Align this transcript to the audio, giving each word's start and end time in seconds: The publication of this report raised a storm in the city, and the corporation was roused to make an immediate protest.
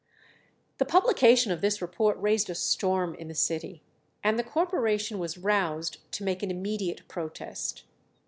The 0.79 0.85
publication 0.85 1.51
of 1.51 1.61
this 1.61 1.79
report 1.79 2.19
raised 2.19 2.49
a 2.49 2.55
storm 2.55 3.13
in 3.13 3.27
the 3.27 3.35
city, 3.35 3.83
and 4.23 4.39
the 4.39 4.43
corporation 4.43 5.19
was 5.19 5.37
roused 5.37 5.97
to 6.13 6.23
make 6.23 6.41
an 6.41 6.49
immediate 6.49 7.07
protest. 7.07 7.83